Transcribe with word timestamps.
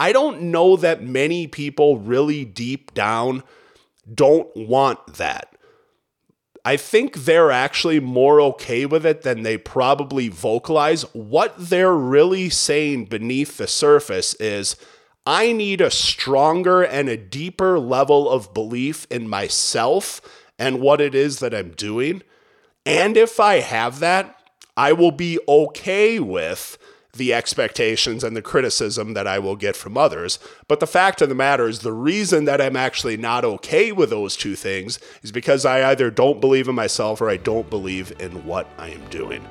I 0.00 0.12
don't 0.12 0.40
know 0.44 0.76
that 0.76 1.02
many 1.02 1.46
people 1.46 1.98
really 1.98 2.46
deep 2.46 2.94
down 2.94 3.42
don't 4.12 4.48
want 4.56 5.14
that. 5.18 5.54
I 6.64 6.78
think 6.78 7.14
they're 7.14 7.50
actually 7.50 8.00
more 8.00 8.40
okay 8.40 8.86
with 8.86 9.04
it 9.04 9.22
than 9.22 9.42
they 9.42 9.58
probably 9.58 10.28
vocalize. 10.28 11.02
What 11.14 11.54
they're 11.56 11.94
really 11.94 12.48
saying 12.48 13.06
beneath 13.06 13.58
the 13.58 13.66
surface 13.66 14.32
is 14.34 14.76
I 15.26 15.52
need 15.52 15.82
a 15.82 15.90
stronger 15.90 16.82
and 16.82 17.10
a 17.10 17.18
deeper 17.18 17.78
level 17.78 18.28
of 18.28 18.54
belief 18.54 19.06
in 19.10 19.28
myself 19.28 20.22
and 20.58 20.80
what 20.80 21.02
it 21.02 21.14
is 21.14 21.40
that 21.40 21.54
I'm 21.54 21.72
doing. 21.72 22.22
And 22.86 23.18
if 23.18 23.38
I 23.38 23.56
have 23.60 24.00
that, 24.00 24.38
I 24.76 24.92
will 24.92 25.12
be 25.12 25.38
okay 25.46 26.20
with 26.20 26.78
the 27.12 27.34
expectations 27.34 28.22
and 28.22 28.36
the 28.36 28.42
criticism 28.42 29.14
that 29.14 29.26
I 29.26 29.38
will 29.38 29.56
get 29.56 29.76
from 29.76 29.96
others. 29.96 30.38
But 30.68 30.80
the 30.80 30.86
fact 30.86 31.20
of 31.20 31.28
the 31.28 31.34
matter 31.34 31.68
is, 31.68 31.80
the 31.80 31.92
reason 31.92 32.44
that 32.44 32.60
I'm 32.60 32.76
actually 32.76 33.16
not 33.16 33.44
okay 33.44 33.90
with 33.90 34.10
those 34.10 34.36
two 34.36 34.54
things 34.54 34.98
is 35.22 35.32
because 35.32 35.64
I 35.64 35.90
either 35.90 36.10
don't 36.10 36.40
believe 36.40 36.68
in 36.68 36.74
myself 36.74 37.20
or 37.20 37.28
I 37.28 37.36
don't 37.36 37.68
believe 37.68 38.12
in 38.20 38.44
what 38.44 38.68
I 38.78 38.90
am 38.90 39.04
doing. 39.08 39.44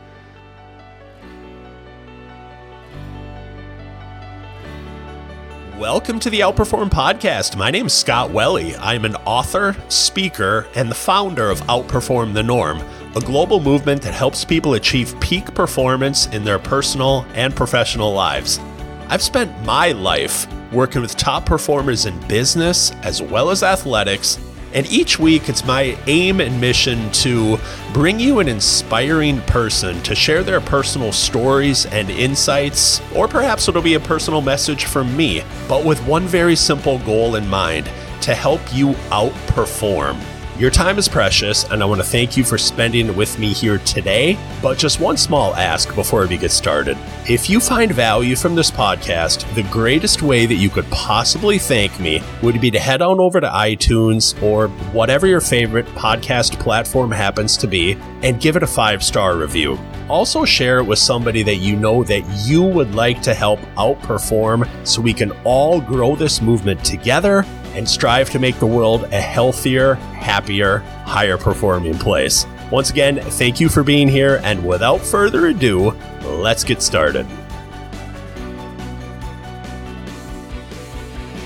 Welcome 5.80 6.20
to 6.20 6.30
the 6.30 6.42
Outperform 6.42 6.90
Podcast. 6.90 7.56
My 7.56 7.72
name 7.72 7.86
is 7.86 7.94
Scott 7.94 8.32
Welle. 8.32 8.58
I'm 8.82 9.06
an 9.06 9.16
author, 9.18 9.78
speaker, 9.88 10.68
and 10.76 10.92
the 10.92 10.96
founder 10.96 11.50
of 11.50 11.62
Outperform 11.62 12.34
the 12.34 12.44
Norm 12.44 12.80
a 13.16 13.22
global 13.22 13.60
movement 13.60 14.02
that 14.04 14.14
helps 14.14 14.46
people 14.46 14.76
achieve 14.76 15.20
peak 15.20 15.54
performance 15.56 16.28
in 16.28 16.44
their 16.44 16.60
personal 16.60 17.26
and 17.34 17.56
professional 17.56 18.14
lives. 18.14 18.60
I've 19.08 19.24
spent 19.24 19.66
my 19.66 19.92
life 19.92 20.48
working 20.72 21.02
with 21.02 21.18
top 21.18 21.46
performers 21.46 22.06
in 22.06 22.20
business 22.28 22.92
as 23.02 23.22
well 23.22 23.50
as 23.50 23.64
athletics, 23.64 24.38
and 24.74 24.86
each 24.92 25.18
week 25.18 25.50
it's 25.50 25.66
my 25.66 25.98
aim 26.06 26.40
and 26.40 26.62
mission 26.62 27.12
to 27.12 27.58
bring 27.92 28.20
you 28.20 28.40
an 28.40 28.48
inspiring 28.48 29.42
person 29.42 30.00
to 30.04 30.14
share 30.14 30.44
their 30.44 30.62
personal 30.62 31.12
stories 31.12 31.88
and 31.88 32.12
insights, 32.12 33.02
or 33.16 33.28
perhaps 33.28 33.68
it'll 33.68 33.82
be 33.82 33.96
a 33.96 34.00
personal 34.00 34.42
message 34.42 34.86
from 34.86 35.18
me, 35.18 35.42
but 35.68 35.84
with 35.84 36.00
one 36.06 36.28
very 36.28 36.56
simple 36.56 37.00
goal 37.00 37.36
in 37.36 37.48
mind 37.48 37.90
to 38.22 38.36
help 38.36 38.62
you 38.72 38.90
outperform. 39.10 40.16
Your 40.60 40.70
time 40.70 40.98
is 40.98 41.08
precious, 41.08 41.64
and 41.64 41.82
I 41.82 41.86
want 41.86 42.02
to 42.02 42.06
thank 42.06 42.36
you 42.36 42.44
for 42.44 42.58
spending 42.58 43.08
it 43.08 43.16
with 43.16 43.40
me 43.40 43.54
here 43.54 43.78
today. 43.78 44.38
But 44.62 44.78
just 44.78 45.00
one 45.00 45.16
small 45.16 45.56
ask 45.56 45.96
before 45.96 46.28
we 46.28 46.36
get 46.36 46.52
started. 46.52 46.98
If 47.30 47.50
you 47.50 47.62
find 47.62 47.94
value 47.94 48.36
from 48.36 48.56
this 48.56 48.70
podcast, 48.70 49.46
the 49.56 49.64
greatest 49.72 50.22
way 50.22 50.46
that 50.46 50.56
you 50.56 50.70
could 50.70 50.84
possibly 50.92 51.60
thank 51.60 51.98
me 52.02 52.22
would 52.44 52.60
be 52.60 52.72
to 52.72 52.80
head 52.80 53.02
on 53.02 53.22
over 53.22 53.40
to 53.40 53.48
iTunes 53.48 54.36
or 54.44 54.68
whatever 54.92 55.28
your 55.28 55.40
favorite 55.40 55.86
podcast 55.96 56.60
platform 56.60 57.10
happens 57.10 57.56
to 57.56 57.66
be 57.66 57.94
and 58.22 58.42
give 58.42 58.58
it 58.58 58.64
a 58.64 58.68
five 58.68 59.02
star 59.02 59.38
review. 59.38 59.80
Also, 60.10 60.44
share 60.44 60.80
it 60.80 60.86
with 60.86 61.00
somebody 61.00 61.42
that 61.42 61.58
you 61.58 61.78
know 61.78 62.04
that 62.04 62.24
you 62.46 62.64
would 62.64 62.94
like 62.96 63.22
to 63.22 63.34
help 63.34 63.62
outperform 63.78 64.68
so 64.86 65.02
we 65.02 65.14
can 65.14 65.32
all 65.46 65.80
grow 65.80 66.18
this 66.18 66.42
movement 66.42 66.84
together 66.84 67.46
and 67.80 67.88
strive 67.88 68.30
to 68.30 68.40
make 68.40 68.60
the 68.60 68.68
world 68.68 69.06
a 69.06 69.22
healthier, 69.22 69.94
happier, 69.94 70.80
higher 71.06 71.38
performing 71.38 71.98
place. 71.98 72.46
Once 72.72 72.90
again, 72.90 73.22
thank 73.22 73.58
you 73.58 73.70
for 73.70 73.84
being 73.84 74.10
here, 74.10 74.42
and 74.44 74.68
without 74.68 75.00
further 75.00 75.48
ado, 75.48 75.92
let's 76.24 76.66
get 76.66 76.82
started. 76.82 77.26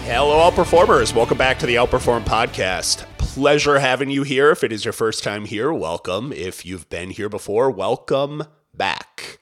Hello, 0.05 0.49
Outperformers. 0.49 1.13
Welcome 1.13 1.37
back 1.37 1.59
to 1.59 1.67
the 1.67 1.75
Outperform 1.75 2.25
Podcast. 2.25 3.05
Pleasure 3.19 3.77
having 3.77 4.09
you 4.09 4.23
here. 4.23 4.49
If 4.49 4.63
it 4.63 4.71
is 4.71 4.83
your 4.83 4.91
first 4.91 5.23
time 5.23 5.45
here, 5.45 5.71
welcome. 5.71 6.33
If 6.33 6.65
you've 6.65 6.89
been 6.89 7.11
here 7.11 7.29
before, 7.29 7.69
welcome 7.69 8.43
back. 8.73 9.37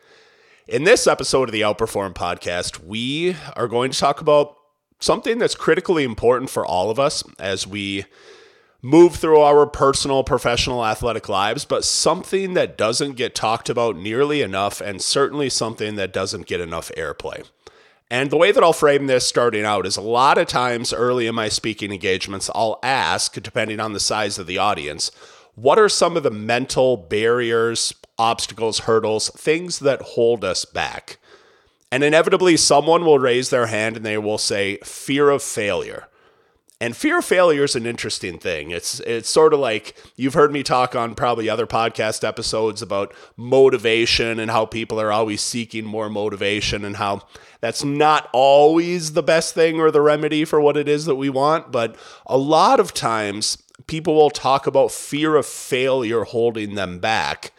In 0.67 0.83
this 0.83 1.07
episode 1.07 1.47
of 1.47 1.53
the 1.53 1.61
Outperform 1.61 2.13
Podcast, 2.15 2.83
we 2.83 3.37
are 3.55 3.69
going 3.69 3.91
to 3.91 3.97
talk 3.97 4.19
about 4.19 4.57
something 5.01 5.39
that's 5.39 5.55
critically 5.55 6.05
important 6.05 6.49
for 6.49 6.65
all 6.65 6.89
of 6.89 6.99
us 6.99 7.23
as 7.37 7.67
we 7.67 8.05
move 8.81 9.15
through 9.15 9.41
our 9.41 9.67
personal, 9.67 10.23
professional, 10.23 10.85
athletic 10.85 11.27
lives, 11.27 11.65
but 11.65 11.83
something 11.83 12.53
that 12.53 12.77
doesn't 12.77 13.13
get 13.13 13.35
talked 13.35 13.69
about 13.69 13.95
nearly 13.95 14.41
enough, 14.41 14.79
and 14.81 15.01
certainly 15.01 15.49
something 15.49 15.95
that 15.95 16.13
doesn't 16.13 16.47
get 16.47 16.61
enough 16.61 16.91
airplay. 16.97 17.45
And 18.09 18.29
the 18.29 18.37
way 18.37 18.51
that 18.51 18.63
I'll 18.63 18.73
frame 18.73 19.07
this 19.07 19.25
starting 19.25 19.63
out 19.63 19.85
is 19.85 19.97
a 19.97 20.01
lot 20.01 20.37
of 20.37 20.47
times 20.47 20.91
early 20.91 21.27
in 21.27 21.35
my 21.35 21.47
speaking 21.47 21.91
engagements, 21.91 22.49
I'll 22.53 22.79
ask, 22.83 23.33
depending 23.41 23.79
on 23.79 23.93
the 23.93 23.99
size 23.99 24.37
of 24.37 24.47
the 24.47 24.57
audience, 24.57 25.11
what 25.55 25.77
are 25.79 25.89
some 25.89 26.17
of 26.17 26.23
the 26.23 26.31
mental 26.31 26.97
barriers, 26.97 27.93
obstacles, 28.17 28.79
hurdles, 28.79 29.29
things 29.29 29.79
that 29.79 30.01
hold 30.01 30.43
us 30.43 30.65
back? 30.65 31.19
And 31.91 32.03
inevitably, 32.03 32.55
someone 32.57 33.05
will 33.05 33.19
raise 33.19 33.49
their 33.49 33.67
hand 33.67 33.97
and 33.97 34.05
they 34.05 34.17
will 34.17 34.37
say, 34.37 34.77
fear 34.77 35.29
of 35.29 35.43
failure. 35.43 36.07
And 36.81 36.97
fear 36.97 37.19
of 37.19 37.25
failure 37.25 37.65
is 37.65 37.75
an 37.75 37.85
interesting 37.85 38.39
thing. 38.39 38.71
It's 38.71 39.01
it's 39.01 39.29
sort 39.29 39.53
of 39.53 39.59
like 39.59 39.95
you've 40.15 40.33
heard 40.33 40.51
me 40.51 40.63
talk 40.63 40.95
on 40.95 41.13
probably 41.13 41.47
other 41.47 41.67
podcast 41.67 42.27
episodes 42.27 42.81
about 42.81 43.13
motivation 43.37 44.39
and 44.39 44.49
how 44.49 44.65
people 44.65 44.99
are 44.99 45.11
always 45.11 45.41
seeking 45.41 45.85
more 45.85 46.09
motivation 46.09 46.83
and 46.83 46.95
how 46.95 47.21
that's 47.59 47.83
not 47.83 48.29
always 48.33 49.13
the 49.13 49.21
best 49.21 49.53
thing 49.53 49.79
or 49.79 49.91
the 49.91 50.01
remedy 50.01 50.43
for 50.43 50.59
what 50.59 50.75
it 50.75 50.87
is 50.87 51.05
that 51.05 51.17
we 51.17 51.29
want, 51.29 51.71
but 51.71 51.95
a 52.25 52.37
lot 52.37 52.79
of 52.79 52.95
times 52.95 53.59
people 53.85 54.15
will 54.15 54.31
talk 54.31 54.65
about 54.65 54.91
fear 54.91 55.35
of 55.35 55.45
failure 55.45 56.23
holding 56.23 56.73
them 56.73 56.97
back 56.97 57.51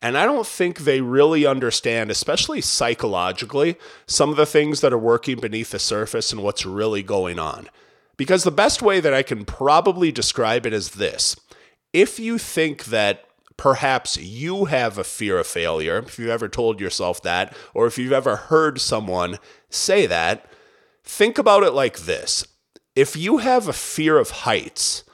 and 0.00 0.16
I 0.16 0.26
don't 0.26 0.46
think 0.46 0.78
they 0.78 1.00
really 1.00 1.44
understand, 1.44 2.10
especially 2.10 2.60
psychologically, 2.60 3.76
some 4.06 4.30
of 4.30 4.36
the 4.36 4.46
things 4.46 4.80
that 4.80 4.92
are 4.92 4.98
working 4.98 5.40
beneath 5.40 5.70
the 5.70 5.78
surface 5.78 6.32
and 6.32 6.42
what's 6.42 6.64
really 6.64 7.02
going 7.02 7.38
on. 7.38 7.68
Because 8.16 8.44
the 8.44 8.50
best 8.50 8.80
way 8.80 9.00
that 9.00 9.14
I 9.14 9.22
can 9.22 9.44
probably 9.44 10.12
describe 10.12 10.66
it 10.66 10.72
is 10.72 10.90
this 10.90 11.36
if 11.92 12.20
you 12.20 12.38
think 12.38 12.86
that 12.86 13.24
perhaps 13.56 14.16
you 14.16 14.66
have 14.66 14.98
a 14.98 15.04
fear 15.04 15.38
of 15.38 15.46
failure, 15.46 15.98
if 15.98 16.18
you've 16.18 16.28
ever 16.28 16.48
told 16.48 16.80
yourself 16.80 17.20
that, 17.22 17.56
or 17.74 17.86
if 17.86 17.98
you've 17.98 18.12
ever 18.12 18.36
heard 18.36 18.80
someone 18.80 19.38
say 19.68 20.06
that, 20.06 20.46
think 21.02 21.38
about 21.38 21.64
it 21.64 21.72
like 21.72 22.00
this. 22.00 22.46
If 22.94 23.16
you 23.16 23.38
have 23.38 23.66
a 23.66 23.72
fear 23.72 24.18
of 24.18 24.30
heights, 24.30 25.04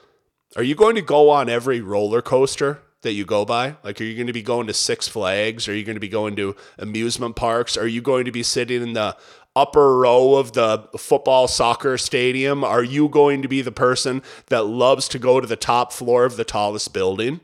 are 0.55 0.63
you 0.63 0.75
going 0.75 0.95
to 0.95 1.01
go 1.01 1.29
on 1.29 1.49
every 1.49 1.81
roller 1.81 2.21
coaster 2.21 2.81
that 3.05 3.13
you 3.13 3.25
go 3.25 3.45
by? 3.45 3.77
Like, 3.83 3.99
are 4.01 4.03
you 4.03 4.15
going 4.15 4.27
to 4.27 4.33
be 4.33 4.43
going 4.43 4.67
to 4.67 4.73
Six 4.73 5.07
Flags? 5.07 5.67
Are 5.67 5.73
you 5.73 5.85
going 5.85 5.95
to 5.95 6.01
be 6.01 6.09
going 6.09 6.35
to 6.35 6.55
amusement 6.77 7.35
parks? 7.35 7.77
Are 7.77 7.87
you 7.87 8.01
going 8.01 8.25
to 8.25 8.31
be 8.31 8.43
sitting 8.43 8.83
in 8.83 8.93
the 8.93 9.15
upper 9.55 9.97
row 9.97 10.35
of 10.35 10.51
the 10.53 10.89
football 10.97 11.47
soccer 11.47 11.97
stadium? 11.97 12.63
Are 12.63 12.83
you 12.83 13.07
going 13.07 13.41
to 13.41 13.47
be 13.47 13.61
the 13.61 13.71
person 13.71 14.21
that 14.47 14.65
loves 14.65 15.07
to 15.09 15.19
go 15.19 15.39
to 15.39 15.47
the 15.47 15.55
top 15.55 15.93
floor 15.93 16.25
of 16.25 16.35
the 16.35 16.43
tallest 16.43 16.93
building? 16.93 17.39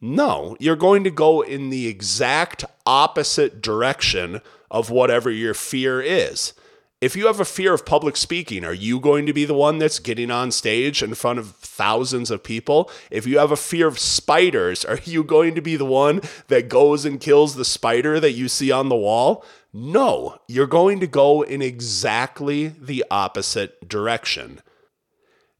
No, 0.00 0.56
you're 0.60 0.76
going 0.76 1.02
to 1.04 1.10
go 1.10 1.40
in 1.40 1.70
the 1.70 1.88
exact 1.88 2.64
opposite 2.86 3.60
direction 3.60 4.40
of 4.70 4.90
whatever 4.90 5.30
your 5.30 5.54
fear 5.54 6.00
is. 6.00 6.52
If 7.00 7.16
you 7.16 7.26
have 7.26 7.40
a 7.40 7.44
fear 7.44 7.72
of 7.74 7.86
public 7.86 8.16
speaking, 8.16 8.64
are 8.64 8.74
you 8.74 9.00
going 9.00 9.26
to 9.26 9.32
be 9.32 9.44
the 9.44 9.54
one 9.54 9.78
that's 9.78 9.98
getting 9.98 10.30
on 10.30 10.50
stage 10.50 11.02
in 11.02 11.14
front 11.14 11.38
of 11.38 11.57
thousands 11.78 12.30
of 12.30 12.42
people? 12.42 12.90
If 13.10 13.26
you 13.26 13.38
have 13.38 13.52
a 13.52 13.56
fear 13.56 13.86
of 13.86 13.98
spiders, 13.98 14.84
are 14.84 15.00
you 15.04 15.24
going 15.24 15.54
to 15.54 15.62
be 15.62 15.76
the 15.76 15.86
one 15.86 16.20
that 16.48 16.68
goes 16.68 17.06
and 17.06 17.20
kills 17.20 17.54
the 17.54 17.64
spider 17.64 18.20
that 18.20 18.32
you 18.32 18.48
see 18.48 18.70
on 18.70 18.90
the 18.90 18.96
wall? 18.96 19.44
No, 19.72 20.38
you're 20.48 20.66
going 20.66 21.00
to 21.00 21.06
go 21.06 21.42
in 21.42 21.62
exactly 21.62 22.68
the 22.68 23.04
opposite 23.10 23.88
direction. 23.88 24.60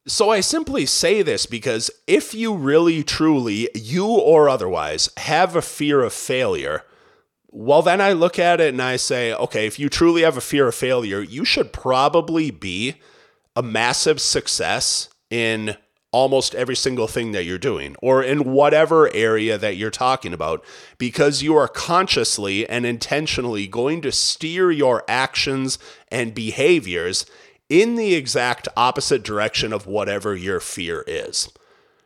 So 0.07 0.31
I 0.31 0.41
simply 0.41 0.87
say 0.87 1.21
this 1.21 1.45
because 1.45 1.91
if 2.07 2.33
you 2.33 2.55
really, 2.55 3.03
truly, 3.03 3.69
you 3.75 4.07
or 4.07 4.49
otherwise, 4.49 5.11
have 5.19 5.55
a 5.55 5.63
fear 5.63 6.03
of 6.03 6.15
failure, 6.15 6.83
well, 7.51 7.83
then 7.83 8.01
I 8.01 8.13
look 8.13 8.39
at 8.39 8.61
it 8.61 8.71
and 8.71 8.81
I 8.81 8.97
say, 8.97 9.35
okay, 9.35 9.67
if 9.67 9.79
you 9.79 9.89
truly 9.91 10.23
have 10.23 10.39
a 10.39 10.43
fear 10.43 10.69
of 10.69 10.75
failure, 10.75 11.21
you 11.21 11.45
should 11.45 11.73
probably 11.73 12.51
be 12.51 12.95
a 13.55 13.63
massive 13.63 14.21
success 14.21 15.09
in 15.31 15.77
almost 16.11 16.55
every 16.55 16.77
single 16.77 17.07
thing 17.07 17.33
that 17.33 17.45
you're 17.45 17.59
doing 17.59 17.95
or 18.01 18.23
in 18.23 18.53
whatever 18.53 19.13
area 19.15 19.59
that 19.59 19.77
you're 19.77 19.91
talking 19.91 20.33
about 20.33 20.65
because 20.97 21.43
you 21.43 21.55
are 21.55 21.69
consciously 21.69 22.69
and 22.69 22.87
intentionally 22.87 23.67
going 23.67 24.01
to 24.01 24.11
steer 24.11 24.71
your 24.71 25.05
actions 25.07 25.79
and 26.11 26.35
behaviors 26.35 27.27
in 27.69 27.97
the 27.97 28.15
exact 28.15 28.69
opposite 28.77 29.23
direction 29.23 29.73
of 29.73 29.87
whatever 29.87 30.35
your 30.35 30.61
fear 30.61 31.05
is. 31.07 31.51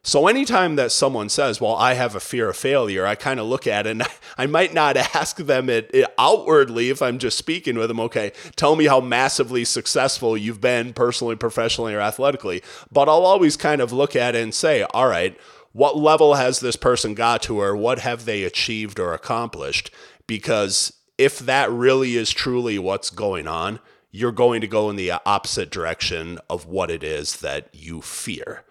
So 0.05 0.27
anytime 0.27 0.75
that 0.77 0.91
someone 0.91 1.29
says, 1.29 1.61
"Well, 1.61 1.77
I 1.77 1.95
have 1.95 2.17
a 2.17 2.21
fear 2.21 2.49
of 2.49 2.57
failure," 2.57 3.07
I 3.07 3.15
kind 3.15 3.39
of 3.39 3.47
look 3.47 3.69
at 3.69 3.87
it 3.87 3.91
and 3.91 4.03
I 4.39 4.47
might 4.47 4.75
not 4.75 4.97
ask 4.97 5.37
them 5.37 5.71
it, 5.71 5.91
it, 5.95 6.13
outwardly 6.19 6.91
if 6.91 7.01
I'm 7.01 7.19
just 7.19 7.39
speaking 7.39 7.79
with 7.79 7.87
them, 7.87 8.01
"Okay, 8.01 8.33
tell 8.57 8.75
me 8.75 8.87
how 8.87 9.01
massively 9.01 9.65
successful 9.65 10.37
you've 10.37 10.61
been 10.61 10.93
personally, 10.93 11.37
professionally, 11.37 11.95
or 11.95 12.01
athletically." 12.01 12.63
But 12.91 13.09
I'll 13.09 13.25
always 13.25 13.57
kind 13.57 13.81
of 13.81 13.93
look 13.93 14.17
at 14.17 14.35
it 14.35 14.43
and 14.43 14.53
say, 14.53 14.83
"All 14.93 15.07
right, 15.07 15.39
what 15.73 15.97
level 15.97 16.35
has 16.35 16.59
this 16.59 16.77
person 16.77 17.15
got 17.15 17.41
to 17.43 17.61
or 17.61 17.77
what 17.77 18.01
have 18.01 18.25
they 18.25 18.43
achieved 18.43 18.99
or 18.99 19.15
accomplished?" 19.15 19.93
Because 20.27 20.95
if 21.17 21.39
that 21.39 21.71
really 21.71 22.17
is 22.17 22.33
truly 22.33 22.77
what's 22.77 23.11
going 23.11 23.47
on, 23.47 23.79
you're 24.11 24.33
going 24.33 24.63
to 24.63 24.67
go 24.67 24.91
in 24.91 24.97
the 24.97 25.13
opposite 25.25 25.71
direction 25.71 26.41
of 26.51 26.67
what 26.67 26.91
it 26.91 27.05
is 27.05 27.37
that 27.37 27.69
you 27.73 28.03
fear. 28.03 28.65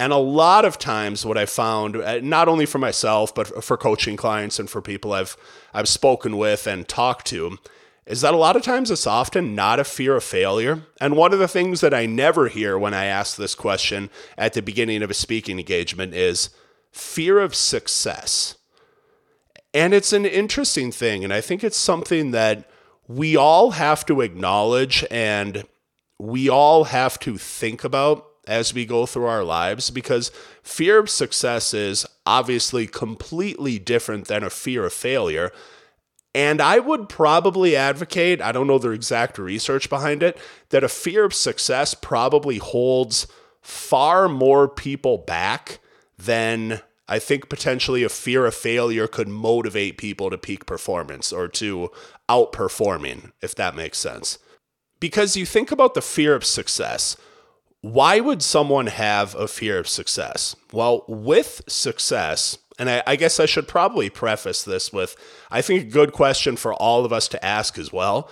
And 0.00 0.12
a 0.12 0.16
lot 0.16 0.64
of 0.64 0.78
times, 0.78 1.24
what 1.24 1.38
I 1.38 1.46
found, 1.46 1.96
uh, 1.96 2.18
not 2.20 2.48
only 2.48 2.66
for 2.66 2.78
myself, 2.78 3.34
but 3.34 3.62
for 3.62 3.76
coaching 3.76 4.16
clients 4.16 4.58
and 4.58 4.68
for 4.68 4.82
people 4.82 5.12
I've 5.12 5.36
I've 5.72 5.88
spoken 5.88 6.36
with 6.36 6.66
and 6.66 6.86
talked 6.88 7.26
to, 7.28 7.58
is 8.06 8.20
that 8.20 8.34
a 8.34 8.38
lot 8.38 8.56
of 8.56 8.62
times 8.62 8.90
it's 8.90 9.06
often 9.06 9.54
not 9.54 9.78
a 9.78 9.84
fear 9.84 10.16
of 10.16 10.24
failure. 10.24 10.82
And 11.00 11.16
one 11.16 11.32
of 11.32 11.38
the 11.38 11.48
things 11.48 11.80
that 11.80 11.94
I 11.94 12.06
never 12.06 12.48
hear 12.48 12.78
when 12.78 12.92
I 12.92 13.04
ask 13.04 13.36
this 13.36 13.54
question 13.54 14.10
at 14.36 14.52
the 14.52 14.62
beginning 14.62 15.02
of 15.02 15.10
a 15.10 15.14
speaking 15.14 15.58
engagement 15.58 16.12
is 16.12 16.50
fear 16.92 17.38
of 17.38 17.54
success. 17.54 18.56
And 19.72 19.94
it's 19.94 20.12
an 20.12 20.26
interesting 20.26 20.92
thing, 20.92 21.24
and 21.24 21.32
I 21.32 21.40
think 21.40 21.64
it's 21.64 21.76
something 21.76 22.32
that 22.32 22.68
we 23.06 23.36
all 23.36 23.72
have 23.72 24.06
to 24.06 24.20
acknowledge 24.20 25.04
and 25.10 25.64
we 26.18 26.48
all 26.48 26.84
have 26.84 27.18
to 27.20 27.36
think 27.36 27.84
about 27.84 28.24
as 28.46 28.74
we 28.74 28.84
go 28.86 29.06
through 29.06 29.26
our 29.26 29.44
lives 29.44 29.90
because 29.90 30.30
fear 30.62 30.98
of 30.98 31.10
success 31.10 31.74
is 31.74 32.06
obviously 32.26 32.86
completely 32.86 33.78
different 33.78 34.26
than 34.26 34.42
a 34.42 34.50
fear 34.50 34.84
of 34.84 34.92
failure. 34.92 35.50
And 36.34 36.60
I 36.60 36.80
would 36.80 37.08
probably 37.08 37.76
advocate, 37.76 38.40
I 38.40 38.50
don't 38.50 38.66
know 38.66 38.78
the 38.78 38.90
exact 38.90 39.38
research 39.38 39.88
behind 39.88 40.22
it, 40.22 40.36
that 40.70 40.82
a 40.82 40.88
fear 40.88 41.24
of 41.24 41.32
success 41.32 41.94
probably 41.94 42.58
holds 42.58 43.26
far 43.62 44.28
more 44.28 44.68
people 44.68 45.18
back 45.18 45.78
than 46.18 46.80
I 47.08 47.18
think 47.18 47.48
potentially 47.48 48.02
a 48.02 48.08
fear 48.08 48.46
of 48.46 48.54
failure 48.54 49.06
could 49.06 49.28
motivate 49.28 49.98
people 49.98 50.30
to 50.30 50.38
peak 50.38 50.66
performance 50.66 51.32
or 51.32 51.48
to 51.48 51.90
outperforming, 52.28 53.32
if 53.42 53.54
that 53.54 53.76
makes 53.76 53.98
sense. 53.98 54.38
Because 55.00 55.36
you 55.36 55.44
think 55.44 55.70
about 55.70 55.94
the 55.94 56.02
fear 56.02 56.34
of 56.34 56.44
success 56.44 57.16
why 57.84 58.18
would 58.18 58.42
someone 58.42 58.86
have 58.86 59.34
a 59.34 59.46
fear 59.46 59.78
of 59.78 59.86
success? 59.86 60.56
Well, 60.72 61.04
with 61.06 61.60
success, 61.68 62.56
and 62.78 62.88
I, 62.88 63.02
I, 63.06 63.16
guess 63.16 63.38
I 63.38 63.44
should 63.44 63.68
probably 63.68 64.08
preface 64.08 64.62
this 64.62 64.90
with 64.90 65.14
I 65.50 65.60
think 65.60 65.82
a 65.82 65.90
good 65.90 66.12
question 66.12 66.56
for 66.56 66.72
all 66.72 67.04
of 67.04 67.12
us 67.12 67.28
to 67.28 67.44
ask 67.44 67.78
as 67.78 67.92
well 67.92 68.30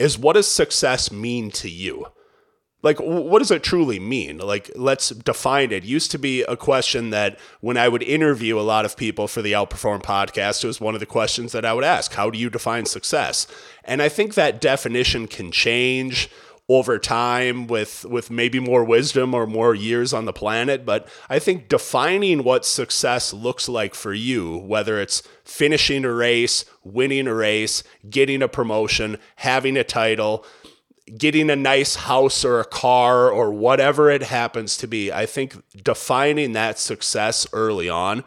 is 0.00 0.18
what 0.18 0.32
does 0.32 0.50
success 0.50 1.12
mean 1.12 1.52
to 1.52 1.70
you? 1.70 2.06
Like, 2.82 2.98
what 2.98 3.38
does 3.38 3.52
it 3.52 3.62
truly 3.62 4.00
mean? 4.00 4.38
Like, 4.38 4.68
let's 4.74 5.10
define 5.10 5.70
it. 5.70 5.84
it. 5.84 5.84
Used 5.84 6.10
to 6.10 6.18
be 6.18 6.42
a 6.42 6.56
question 6.56 7.10
that 7.10 7.38
when 7.60 7.76
I 7.76 7.88
would 7.88 8.02
interview 8.02 8.58
a 8.58 8.62
lot 8.62 8.84
of 8.84 8.96
people 8.96 9.28
for 9.28 9.42
the 9.42 9.52
Outperform 9.52 10.02
podcast, 10.02 10.64
it 10.64 10.66
was 10.66 10.80
one 10.80 10.94
of 10.94 11.00
the 11.00 11.06
questions 11.06 11.52
that 11.52 11.64
I 11.64 11.72
would 11.72 11.84
ask 11.84 12.14
How 12.14 12.30
do 12.30 12.38
you 12.38 12.50
define 12.50 12.86
success? 12.86 13.46
And 13.84 14.02
I 14.02 14.08
think 14.08 14.34
that 14.34 14.60
definition 14.60 15.28
can 15.28 15.52
change 15.52 16.28
over 16.68 16.98
time 16.98 17.66
with 17.66 18.04
with 18.04 18.30
maybe 18.30 18.60
more 18.60 18.84
wisdom 18.84 19.32
or 19.32 19.46
more 19.46 19.74
years 19.74 20.12
on 20.12 20.26
the 20.26 20.32
planet 20.32 20.84
but 20.84 21.08
i 21.30 21.38
think 21.38 21.68
defining 21.68 22.44
what 22.44 22.64
success 22.64 23.32
looks 23.32 23.68
like 23.68 23.94
for 23.94 24.12
you 24.12 24.58
whether 24.58 25.00
it's 25.00 25.22
finishing 25.44 26.04
a 26.04 26.12
race 26.12 26.66
winning 26.84 27.26
a 27.26 27.34
race 27.34 27.82
getting 28.10 28.42
a 28.42 28.48
promotion 28.48 29.16
having 29.36 29.76
a 29.76 29.84
title 29.84 30.44
getting 31.16 31.48
a 31.48 31.56
nice 31.56 31.94
house 31.96 32.44
or 32.44 32.60
a 32.60 32.66
car 32.66 33.30
or 33.30 33.50
whatever 33.50 34.10
it 34.10 34.24
happens 34.24 34.76
to 34.76 34.86
be 34.86 35.10
i 35.10 35.24
think 35.24 35.56
defining 35.82 36.52
that 36.52 36.78
success 36.78 37.46
early 37.54 37.88
on 37.88 38.22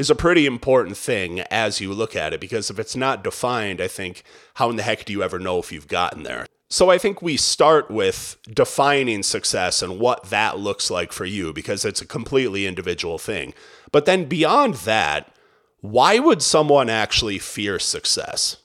is 0.00 0.10
a 0.10 0.16
pretty 0.16 0.46
important 0.46 0.96
thing 0.96 1.40
as 1.42 1.80
you 1.80 1.92
look 1.92 2.16
at 2.16 2.32
it 2.32 2.40
because 2.40 2.70
if 2.70 2.78
it's 2.80 2.96
not 2.96 3.22
defined 3.22 3.80
i 3.80 3.86
think 3.86 4.24
how 4.54 4.68
in 4.68 4.74
the 4.74 4.82
heck 4.82 5.04
do 5.04 5.12
you 5.12 5.22
ever 5.22 5.38
know 5.38 5.60
if 5.60 5.70
you've 5.70 5.86
gotten 5.86 6.24
there 6.24 6.44
so 6.70 6.90
I 6.90 6.98
think 6.98 7.22
we 7.22 7.36
start 7.36 7.90
with 7.90 8.36
defining 8.46 9.22
success 9.22 9.80
and 9.80 9.98
what 9.98 10.30
that 10.30 10.58
looks 10.58 10.90
like 10.90 11.12
for 11.12 11.24
you 11.24 11.52
because 11.52 11.84
it's 11.84 12.02
a 12.02 12.06
completely 12.06 12.66
individual 12.66 13.18
thing. 13.18 13.54
But 13.90 14.04
then 14.04 14.26
beyond 14.26 14.74
that, 14.74 15.34
why 15.80 16.18
would 16.18 16.42
someone 16.42 16.90
actually 16.90 17.38
fear 17.38 17.78
success? 17.78 18.58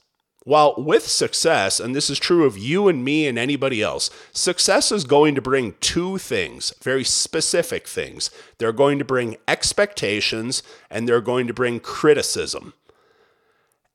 Well, 0.46 0.74
with 0.76 1.06
success, 1.06 1.80
and 1.80 1.96
this 1.96 2.10
is 2.10 2.18
true 2.18 2.44
of 2.44 2.58
you 2.58 2.88
and 2.88 3.02
me 3.02 3.26
and 3.26 3.38
anybody 3.38 3.80
else, 3.80 4.10
success 4.32 4.92
is 4.92 5.04
going 5.04 5.34
to 5.36 5.40
bring 5.40 5.74
two 5.80 6.18
things, 6.18 6.74
very 6.82 7.04
specific 7.04 7.88
things. 7.88 8.30
They're 8.58 8.72
going 8.72 8.98
to 8.98 9.06
bring 9.06 9.38
expectations 9.48 10.62
and 10.90 11.08
they're 11.08 11.22
going 11.22 11.46
to 11.46 11.54
bring 11.54 11.80
criticism. 11.80 12.74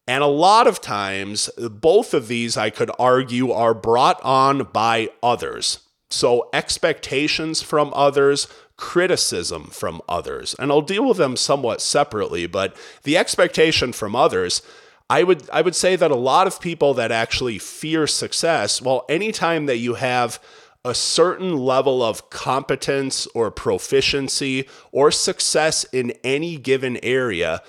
And 0.10 0.24
a 0.24 0.28
lot 0.28 0.66
of 0.66 0.82
times, 0.82 1.52
both 1.56 2.16
of 2.16 2.28
these, 2.28 2.58
I 2.58 2.72
could 2.72 2.90
argue, 2.98 3.52
are 3.52 3.76
brought 3.76 4.20
on 4.24 4.64
by 4.74 5.12
others. 5.22 5.82
So, 6.10 6.50
expectations 6.52 7.62
from 7.62 7.94
others, 7.94 8.48
criticism 8.76 9.66
from 9.66 10.02
others. 10.10 10.56
And 10.58 10.72
I'll 10.72 10.82
deal 10.82 11.08
with 11.08 11.18
them 11.18 11.38
somewhat 11.38 11.80
separately, 11.80 12.48
but 12.48 12.76
the 13.04 13.18
expectation 13.18 13.94
from 13.94 14.16
others, 14.16 14.64
I 15.12 15.22
would 15.22 15.48
I 15.52 15.62
would 15.62 15.76
say 15.76 15.96
that 15.96 16.10
a 16.10 16.16
lot 16.16 16.48
of 16.48 16.60
people 16.60 16.96
that 16.96 17.12
actually 17.12 17.60
fear 17.60 18.08
success, 18.08 18.82
well, 18.82 19.06
anytime 19.10 19.68
that 19.68 19.78
you 19.78 19.94
have 19.94 20.40
a 20.84 20.96
certain 20.96 21.56
level 21.56 22.02
of 22.02 22.32
competence 22.32 23.28
or 23.36 23.52
proficiency 23.52 24.68
or 24.92 25.12
success 25.12 25.84
in 25.94 26.14
any 26.24 26.58
given 26.58 26.98
area, 27.04 27.62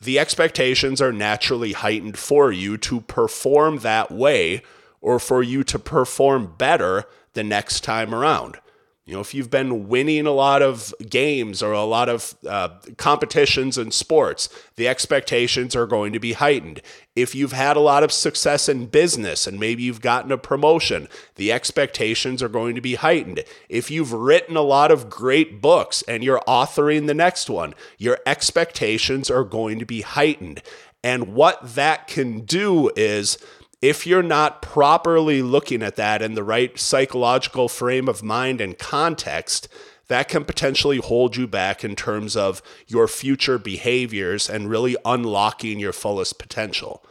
the 0.00 0.18
expectations 0.18 1.00
are 1.00 1.12
naturally 1.12 1.72
heightened 1.72 2.18
for 2.18 2.52
you 2.52 2.76
to 2.76 3.00
perform 3.02 3.78
that 3.78 4.10
way 4.10 4.62
or 5.00 5.18
for 5.18 5.42
you 5.42 5.64
to 5.64 5.78
perform 5.78 6.54
better 6.58 7.04
the 7.34 7.44
next 7.44 7.82
time 7.82 8.14
around. 8.14 8.58
You 9.06 9.12
know, 9.12 9.20
if 9.20 9.34
you've 9.34 9.50
been 9.50 9.88
winning 9.88 10.26
a 10.26 10.30
lot 10.30 10.62
of 10.62 10.94
games 11.10 11.62
or 11.62 11.72
a 11.72 11.84
lot 11.84 12.08
of 12.08 12.34
uh, 12.48 12.70
competitions 12.96 13.76
in 13.76 13.90
sports, 13.90 14.48
the 14.76 14.88
expectations 14.88 15.76
are 15.76 15.86
going 15.86 16.14
to 16.14 16.18
be 16.18 16.32
heightened. 16.32 16.80
If 17.14 17.34
you've 17.34 17.52
had 17.52 17.76
a 17.76 17.80
lot 17.80 18.02
of 18.02 18.10
success 18.10 18.66
in 18.66 18.86
business 18.86 19.46
and 19.46 19.60
maybe 19.60 19.82
you've 19.82 20.00
gotten 20.00 20.32
a 20.32 20.38
promotion, 20.38 21.06
the 21.34 21.52
expectations 21.52 22.42
are 22.42 22.48
going 22.48 22.74
to 22.76 22.80
be 22.80 22.94
heightened. 22.94 23.44
If 23.68 23.90
you've 23.90 24.14
written 24.14 24.56
a 24.56 24.62
lot 24.62 24.90
of 24.90 25.10
great 25.10 25.60
books 25.60 26.02
and 26.08 26.24
you're 26.24 26.42
authoring 26.48 27.06
the 27.06 27.12
next 27.12 27.50
one, 27.50 27.74
your 27.98 28.18
expectations 28.24 29.30
are 29.30 29.44
going 29.44 29.78
to 29.80 29.86
be 29.86 30.00
heightened. 30.00 30.62
And 31.02 31.34
what 31.34 31.74
that 31.74 32.06
can 32.06 32.40
do 32.40 32.90
is, 32.96 33.36
if 33.84 34.06
you're 34.06 34.22
not 34.22 34.62
properly 34.62 35.42
looking 35.42 35.82
at 35.82 35.96
that 35.96 36.22
in 36.22 36.32
the 36.32 36.42
right 36.42 36.78
psychological 36.78 37.68
frame 37.68 38.08
of 38.08 38.22
mind 38.22 38.58
and 38.58 38.78
context, 38.78 39.68
that 40.08 40.26
can 40.26 40.42
potentially 40.42 40.96
hold 40.96 41.36
you 41.36 41.46
back 41.46 41.84
in 41.84 41.94
terms 41.94 42.34
of 42.34 42.62
your 42.86 43.06
future 43.06 43.58
behaviors 43.58 44.48
and 44.48 44.70
really 44.70 44.96
unlocking 45.04 45.78
your 45.78 45.92
fullest 45.92 46.38
potential. 46.38 47.04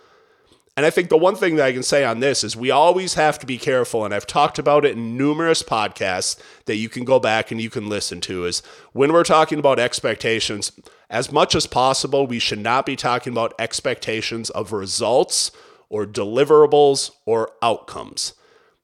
And 0.75 0.83
I 0.83 0.89
think 0.89 1.09
the 1.09 1.17
one 1.17 1.35
thing 1.35 1.57
that 1.57 1.67
I 1.67 1.73
can 1.73 1.83
say 1.83 2.03
on 2.03 2.21
this 2.21 2.43
is 2.43 2.57
we 2.57 2.71
always 2.71 3.13
have 3.13 3.37
to 3.37 3.45
be 3.45 3.59
careful, 3.59 4.03
and 4.03 4.11
I've 4.11 4.25
talked 4.25 4.57
about 4.57 4.83
it 4.83 4.97
in 4.97 5.15
numerous 5.15 5.61
podcasts 5.61 6.41
that 6.65 6.77
you 6.77 6.89
can 6.89 7.05
go 7.05 7.19
back 7.19 7.51
and 7.51 7.61
you 7.61 7.69
can 7.69 7.87
listen 7.87 8.19
to, 8.21 8.45
is 8.45 8.63
when 8.93 9.13
we're 9.13 9.23
talking 9.23 9.59
about 9.59 9.77
expectations, 9.77 10.71
as 11.07 11.31
much 11.31 11.53
as 11.53 11.67
possible, 11.67 12.25
we 12.25 12.39
should 12.39 12.57
not 12.57 12.87
be 12.87 12.95
talking 12.95 13.31
about 13.31 13.53
expectations 13.59 14.49
of 14.49 14.73
results 14.73 15.51
or 15.93 16.07
deliverables 16.07 17.11
or 17.27 17.51
outcomes. 17.61 18.33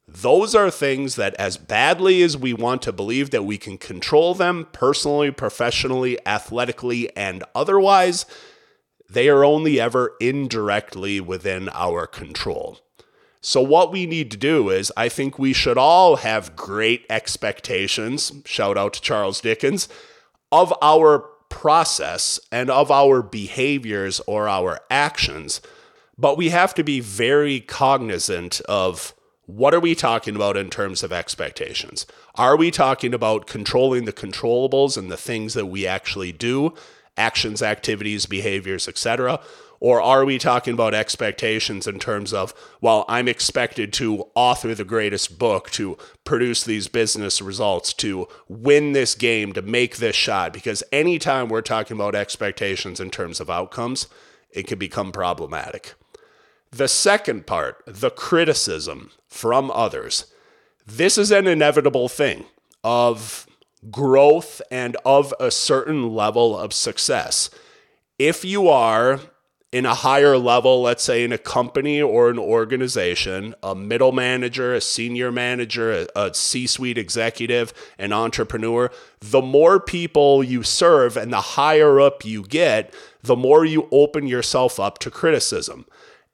Those 0.08 0.54
are 0.54 0.70
things 0.70 1.16
that, 1.16 1.34
as 1.36 1.58
badly 1.58 2.22
as 2.22 2.38
we 2.38 2.54
want 2.54 2.84
to 2.84 2.92
believe 2.92 3.32
that 3.32 3.46
we 3.46 3.58
can 3.58 3.80
control 3.80 4.36
them 4.36 4.68
personally, 4.74 5.32
professionally, 5.32 6.20
athletically, 6.28 7.16
and 7.18 7.44
otherwise, 7.56 8.28
they 9.10 9.28
are 9.28 9.44
only 9.44 9.80
ever 9.80 10.14
indirectly 10.22 11.20
within 11.20 11.68
our 11.74 12.06
control. 12.06 12.80
So, 13.42 13.60
what 13.60 13.92
we 13.92 14.06
need 14.06 14.30
to 14.32 14.38
do 14.38 14.70
is, 14.70 14.92
I 14.96 15.10
think 15.10 15.40
we 15.40 15.52
should 15.52 15.80
all 15.80 16.18
have 16.18 16.56
great 16.56 17.08
expectations, 17.10 18.32
shout 18.46 18.78
out 18.78 18.94
to 18.94 19.02
Charles 19.02 19.42
Dickens, 19.42 19.90
of 20.52 20.72
our 20.80 21.26
process 21.50 22.40
and 22.52 22.70
of 22.70 22.92
our 22.92 23.24
behaviors 23.24 24.20
or 24.28 24.48
our 24.48 24.82
actions 24.92 25.60
but 26.20 26.38
we 26.38 26.50
have 26.50 26.74
to 26.74 26.84
be 26.84 27.00
very 27.00 27.62
cognizant 27.62 28.60
of 28.68 29.14
what 29.46 29.74
are 29.74 29.80
we 29.80 29.96
talking 29.96 30.36
about 30.36 30.58
in 30.58 30.70
terms 30.70 31.02
of 31.02 31.14
expectations? 31.14 32.06
Are 32.36 32.58
we 32.58 32.72
talking 32.72 33.14
about 33.14 33.48
controlling 33.48 34.04
the 34.04 34.14
controllables 34.14 34.98
and 34.98 35.10
the 35.10 35.18
things 35.18 35.54
that 35.54 35.68
we 35.68 35.88
actually 35.88 36.34
do, 36.34 36.74
actions, 37.16 37.64
activities, 37.64 38.26
behaviors, 38.26 38.88
etc.? 38.88 39.40
Or 39.80 40.02
are 40.02 40.26
we 40.26 40.38
talking 40.38 40.74
about 40.74 40.94
expectations 40.94 41.88
in 41.88 42.00
terms 42.00 42.34
of, 42.34 42.54
well, 42.82 43.06
I'm 43.08 43.30
expected 43.30 43.94
to 43.94 44.26
author 44.36 44.76
the 44.76 44.84
greatest 44.84 45.40
book, 45.40 45.72
to 45.72 45.98
produce 46.26 46.64
these 46.64 46.90
business 46.90 47.42
results, 47.42 47.94
to 47.94 48.28
win 48.50 48.92
this 48.92 49.16
game, 49.16 49.54
to 49.54 49.62
make 49.62 49.98
this 49.98 50.18
shot? 50.18 50.52
Because 50.52 50.84
anytime 50.92 51.48
we're 51.48 51.62
talking 51.62 51.96
about 51.96 52.14
expectations 52.14 53.00
in 53.00 53.10
terms 53.10 53.40
of 53.40 53.50
outcomes, 53.50 54.08
it 54.52 54.68
can 54.68 54.78
become 54.78 55.14
problematic. 55.14 55.94
The 56.72 56.88
second 56.88 57.48
part, 57.48 57.82
the 57.86 58.12
criticism 58.12 59.12
from 59.28 59.72
others. 59.72 60.32
This 60.86 61.18
is 61.18 61.32
an 61.32 61.48
inevitable 61.48 62.10
thing 62.10 62.46
of 62.84 63.48
growth 63.90 64.62
and 64.72 64.98
of 65.06 65.34
a 65.40 65.52
certain 65.52 66.14
level 66.14 66.58
of 66.58 66.74
success. 66.74 67.50
If 68.18 68.44
you 68.44 68.68
are 68.68 69.20
in 69.72 69.86
a 69.86 69.94
higher 69.94 70.38
level, 70.38 70.82
let's 70.82 71.04
say 71.04 71.24
in 71.24 71.32
a 71.32 71.38
company 71.38 72.02
or 72.02 72.30
an 72.30 72.40
organization, 72.40 73.54
a 73.62 73.76
middle 73.76 74.12
manager, 74.12 74.74
a 74.74 74.82
senior 74.82 75.32
manager, 75.32 76.08
a, 76.16 76.34
C 76.34 76.66
suite 76.66 76.98
executive, 76.98 77.72
an 78.00 78.12
entrepreneur, 78.12 78.90
the 79.20 79.42
more 79.42 79.80
people 79.80 80.44
you 80.44 80.64
serve 80.64 81.16
and 81.16 81.32
the 81.32 81.42
higher 81.42 82.02
up 82.02 82.26
you 82.26 82.44
get, 82.44 82.94
the 83.22 83.36
more 83.36 83.64
you 83.64 83.88
open 83.92 84.26
yourself 84.26 84.80
up 84.80 84.98
to 85.00 85.12
criticism. 85.12 85.86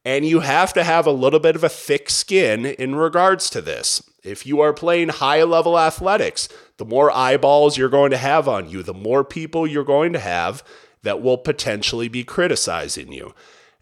And 0.06 0.24
you 0.24 0.42
have 0.42 0.72
to 0.74 0.84
have 0.84 1.08
a 1.08 1.12
little 1.12 1.40
bit 1.40 1.56
of 1.56 1.64
a 1.64 1.70
thick 1.70 2.12
skin 2.12 2.66
in 2.66 2.96
regards 2.96 3.50
to 3.50 3.62
this. 3.62 4.08
If 4.24 4.46
you 4.46 4.62
are 4.62 4.72
playing 4.72 5.10
high 5.10 5.44
level 5.44 5.80
athletics, 5.80 6.48
the 6.78 6.86
more 6.86 7.12
eyeballs 7.12 7.78
you're 7.78 7.90
going 7.90 8.12
to 8.12 8.18
have 8.18 8.48
on 8.48 8.70
you, 8.70 8.84
the 8.84 8.94
more 8.94 9.24
people 9.24 9.66
you're 9.66 9.84
going 9.84 10.14
to 10.14 10.20
have 10.20 10.64
that 11.02 11.22
will 11.22 11.38
potentially 11.38 12.08
be 12.08 12.24
criticizing 12.24 13.12
you. 13.12 13.34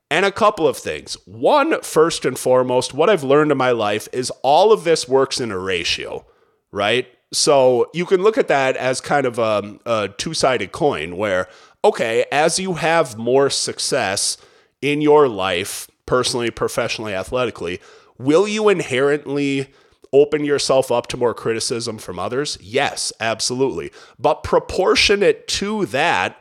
And 0.09 0.25
a 0.25 0.31
couple 0.31 0.67
of 0.67 0.77
things. 0.77 1.15
One, 1.25 1.81
first 1.81 2.23
and 2.23 2.37
foremost, 2.37 2.93
what 2.93 3.09
I've 3.09 3.23
learned 3.23 3.51
in 3.51 3.57
my 3.57 3.71
life 3.71 4.07
is 4.13 4.31
all 4.43 4.71
of 4.71 4.83
this 4.83 5.07
works 5.07 5.41
in 5.41 5.51
a 5.51 5.57
ratio, 5.57 6.25
right? 6.71 7.07
So 7.31 7.89
you 7.93 8.05
can 8.05 8.21
look 8.21 8.37
at 8.37 8.47
that 8.47 8.77
as 8.77 9.01
kind 9.01 9.25
of 9.25 9.39
um, 9.39 9.79
a, 9.85 10.03
a 10.03 10.09
two 10.09 10.33
sided 10.33 10.71
coin 10.71 11.17
where, 11.17 11.47
okay, 11.83 12.25
as 12.31 12.59
you 12.59 12.75
have 12.75 13.17
more 13.17 13.49
success 13.49 14.37
in 14.81 15.01
your 15.01 15.27
life, 15.27 15.89
personally, 16.13 16.51
professionally, 16.51 17.11
athletically, 17.11 17.81
will 18.19 18.47
you 18.47 18.69
inherently 18.69 19.73
open 20.11 20.45
yourself 20.45 20.91
up 20.91 21.07
to 21.07 21.17
more 21.17 21.33
criticism 21.33 21.97
from 21.97 22.19
others? 22.19 22.55
Yes, 22.61 23.11
absolutely. 23.19 23.91
But 24.19 24.43
proportionate 24.43 25.47
to 25.47 25.87
that, 25.87 26.37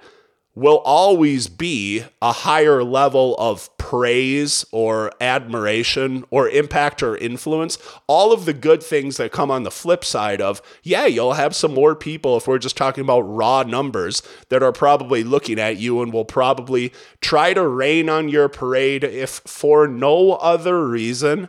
will 0.55 0.79
always 0.85 1.49
be 1.49 2.05
a 2.21 2.33
higher 2.33 2.85
level 2.85 3.35
of 3.39 3.75
praise 3.79 4.65
or 4.71 5.11
admiration 5.21 6.25
or 6.31 6.49
impact 6.49 7.03
or 7.03 7.17
influence. 7.17 7.79
All 8.07 8.33
of 8.33 8.45
the 8.45 8.53
good 8.53 8.83
things 8.83 9.17
that 9.17 9.33
come 9.33 9.51
on 9.51 9.63
the 9.63 9.71
flip 9.71 10.05
side 10.05 10.41
of, 10.43 10.61
yeah, 10.83 11.07
you'll 11.07 11.35
have 11.35 11.55
some 11.55 11.73
more 11.73 11.95
people, 11.95 12.37
if 12.37 12.47
we're 12.47 12.59
just 12.59 12.77
talking 12.77 13.03
about 13.03 13.21
raw 13.23 13.63
numbers, 13.63 14.23
that 14.51 14.63
are 14.63 14.73
probably 14.73 15.25
looking 15.25 15.59
at 15.59 15.79
you 15.79 16.03
and 16.03 16.13
will 16.13 16.25
probably 16.25 16.93
try 17.21 17.55
to 17.55 17.67
rain 17.67 18.09
on 18.09 18.29
your 18.29 18.49
parade 18.49 19.05
if 19.05 19.41
for 19.47 19.89
no 19.89 20.33
other 20.33 20.87
reason 20.87 21.49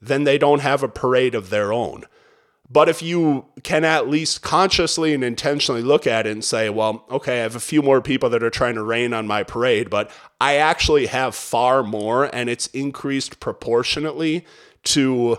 than 0.00 0.24
they 0.24 0.36
don't 0.36 0.60
have 0.60 0.82
a 0.82 0.88
parade 0.88 1.34
of 1.34 1.48
their 1.48 1.72
own. 1.72 2.04
But 2.68 2.88
if 2.88 3.00
you 3.00 3.46
can 3.62 3.84
at 3.84 4.08
least 4.08 4.42
consciously 4.42 5.14
and 5.14 5.22
intentionally 5.22 5.82
look 5.82 6.06
at 6.06 6.26
it 6.26 6.32
and 6.32 6.44
say, 6.44 6.68
well, 6.68 7.04
okay, 7.10 7.38
I 7.38 7.42
have 7.42 7.54
a 7.54 7.60
few 7.60 7.80
more 7.80 8.00
people 8.00 8.28
that 8.30 8.42
are 8.42 8.50
trying 8.50 8.74
to 8.74 8.82
rain 8.82 9.12
on 9.12 9.26
my 9.26 9.44
parade, 9.44 9.88
but 9.88 10.10
I 10.40 10.56
actually 10.56 11.06
have 11.06 11.34
far 11.34 11.82
more 11.82 12.24
and 12.34 12.50
it's 12.50 12.66
increased 12.68 13.38
proportionately 13.38 14.44
to 14.84 15.38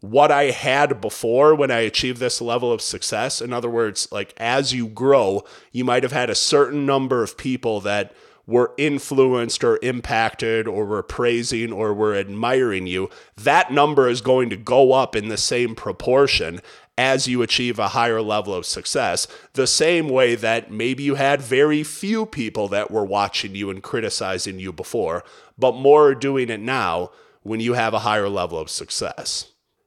what 0.00 0.32
I 0.32 0.44
had 0.44 1.00
before 1.00 1.54
when 1.54 1.70
I 1.70 1.80
achieved 1.80 2.18
this 2.18 2.40
level 2.40 2.72
of 2.72 2.82
success. 2.82 3.40
In 3.40 3.52
other 3.52 3.70
words, 3.70 4.08
like 4.10 4.34
as 4.36 4.72
you 4.72 4.88
grow, 4.88 5.44
you 5.70 5.84
might 5.84 6.02
have 6.02 6.12
had 6.12 6.28
a 6.28 6.34
certain 6.34 6.86
number 6.86 7.22
of 7.22 7.36
people 7.36 7.80
that 7.82 8.14
were 8.52 8.74
influenced 8.76 9.64
or 9.64 9.78
impacted 9.82 10.68
or 10.68 10.84
were 10.84 11.02
praising 11.02 11.72
or 11.72 11.94
were 11.94 12.14
admiring 12.14 12.86
you, 12.86 13.08
that 13.34 13.72
number 13.72 14.08
is 14.08 14.20
going 14.20 14.50
to 14.50 14.56
go 14.56 14.92
up 14.92 15.16
in 15.16 15.28
the 15.28 15.38
same 15.38 15.74
proportion 15.74 16.60
as 16.98 17.26
you 17.26 17.40
achieve 17.40 17.78
a 17.78 17.88
higher 17.88 18.20
level 18.20 18.54
of 18.54 18.66
success. 18.66 19.26
The 19.54 19.66
same 19.66 20.10
way 20.10 20.34
that 20.34 20.70
maybe 20.70 21.02
you 21.02 21.14
had 21.14 21.40
very 21.40 21.82
few 21.82 22.26
people 22.26 22.68
that 22.68 22.90
were 22.90 23.06
watching 23.06 23.54
you 23.54 23.70
and 23.70 23.82
criticizing 23.82 24.58
you 24.60 24.70
before, 24.70 25.24
but 25.58 25.74
more 25.74 26.08
are 26.08 26.14
doing 26.14 26.50
it 26.50 26.60
now 26.60 27.10
when 27.42 27.58
you 27.58 27.72
have 27.72 27.94
a 27.94 28.00
higher 28.00 28.28
level 28.28 28.58
of 28.58 28.68
success. 28.68 29.46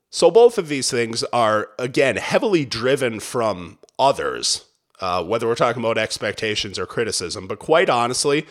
So, 0.10 0.32
both 0.32 0.58
of 0.58 0.70
these 0.70 0.90
things 0.90 1.24
are, 1.26 1.70
again, 1.78 2.16
heavily 2.16 2.66
driven 2.66 3.20
from 3.20 3.78
others 4.00 4.66
uh, 5.02 5.24
whether 5.24 5.48
we're 5.48 5.56
talking 5.56 5.82
about 5.82 5.98
expectations 5.98 6.80
or 6.80 6.86
criticism. 6.86 7.48
But 7.48 7.60
quite 7.60 7.90
honestly, 7.90 8.46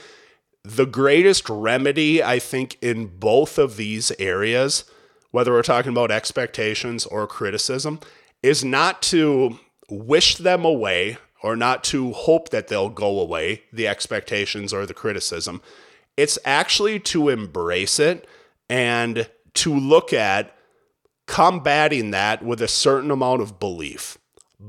the 0.63 0.87
greatest 0.87 1.49
remedy, 1.49 2.23
I 2.23 2.39
think, 2.39 2.79
in 2.81 3.07
both 3.07 3.59
of 3.59 3.77
these 3.77 4.13
areas, 4.19 4.85
whether 5.31 5.53
we're 5.53 5.63
talking 5.63 5.93
about 5.93 6.11
expectations 6.11 7.07
or 7.07 7.27
criticism, 7.27 8.01
is 8.43 8.65
not 8.65 9.03
to 9.03 9.59
wish 9.91 10.37
them 10.37 10.65
away 10.65 11.19
or 11.43 11.57
not 11.57 11.85
to 11.85 12.13
hope 12.13 12.49
that 12.49 12.69
they'll 12.69 12.89
go 12.89 13.21
away, 13.21 13.63
the 13.73 13.87
expectations 13.87 14.73
or 14.73 14.87
the 14.87 14.95
criticism. 14.95 15.61
It's 16.17 16.39
actually 16.45 17.01
to 17.01 17.29
embrace 17.29 17.99
it 17.99 18.27
and 18.71 19.29
to 19.55 19.75
look 19.75 20.13
at 20.13 20.57
combating 21.27 22.11
that 22.13 22.43
with 22.43 22.63
a 22.63 22.69
certain 22.69 23.11
amount 23.11 23.43
of 23.43 23.59
belief 23.59 24.19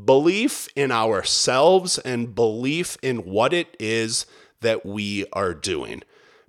belief 0.05 0.67
in 0.75 0.91
ourselves 0.91 1.97
and 1.99 2.35
belief 2.35 2.97
in 3.01 3.17
what 3.19 3.53
it 3.53 3.75
is 3.79 4.25
that 4.61 4.85
we 4.85 5.25
are 5.33 5.53
doing. 5.53 6.03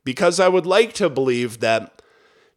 Because 0.04 0.38
I 0.40 0.48
would 0.48 0.66
like 0.66 0.92
to 0.94 1.10
believe 1.10 1.60
that 1.60 2.02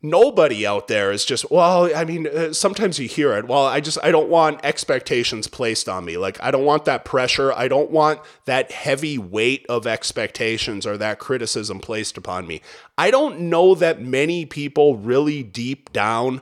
nobody 0.01 0.65
out 0.65 0.87
there 0.87 1.11
is 1.11 1.25
just, 1.25 1.49
well, 1.51 1.93
I 1.93 2.05
mean, 2.05 2.27
uh, 2.27 2.53
sometimes 2.53 2.99
you 2.99 3.07
hear 3.07 3.33
it. 3.33 3.47
Well, 3.47 3.65
I 3.65 3.81
just, 3.81 3.97
I 4.03 4.11
don't 4.11 4.29
want 4.29 4.63
expectations 4.63 5.47
placed 5.47 5.89
on 5.89 6.05
me. 6.05 6.17
Like, 6.17 6.41
I 6.41 6.51
don't 6.51 6.65
want 6.65 6.85
that 6.85 7.05
pressure. 7.05 7.51
I 7.51 7.67
don't 7.67 7.91
want 7.91 8.21
that 8.45 8.71
heavy 8.71 9.17
weight 9.17 9.65
of 9.67 9.85
expectations 9.85 10.85
or 10.85 10.97
that 10.97 11.19
criticism 11.19 11.79
placed 11.79 12.17
upon 12.17 12.47
me. 12.47 12.61
I 12.97 13.11
don't 13.11 13.41
know 13.41 13.75
that 13.75 14.01
many 14.01 14.45
people 14.45 14.95
really 14.97 15.43
deep 15.43 15.91
down 15.91 16.41